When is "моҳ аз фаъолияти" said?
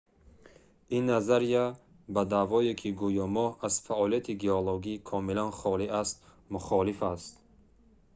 3.35-4.33